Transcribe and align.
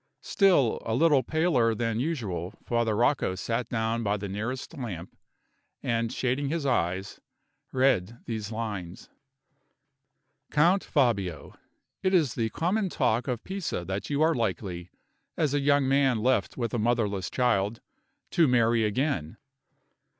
Still 0.23 0.81
a 0.83 0.95
little 0.95 1.21
paler 1.21 1.75
than 1.75 1.99
usual, 1.99 2.55
Father 2.65 2.95
Rocco 2.95 3.35
sat 3.35 3.69
down 3.69 4.01
by 4.01 4.17
the 4.17 4.27
nearest 4.27 4.75
lamp, 4.75 5.15
and 5.83 6.11
shading 6.11 6.49
his 6.49 6.65
eyes, 6.65 7.19
read 7.71 8.17
these 8.25 8.51
lines: 8.51 9.09
"COUNT 10.49 10.83
FABIO 10.83 11.55
It 12.01 12.15
is 12.15 12.33
the 12.33 12.49
common 12.49 12.89
talk 12.89 13.27
of 13.27 13.43
Pisa 13.43 13.85
that 13.85 14.09
you 14.09 14.23
are 14.23 14.33
likely, 14.33 14.89
as 15.37 15.53
a 15.53 15.59
young 15.59 15.87
man 15.87 16.17
left 16.17 16.57
with 16.57 16.73
a 16.73 16.79
motherless 16.79 17.29
child, 17.29 17.79
to 18.31 18.47
marry 18.47 18.83
again. 18.83 19.37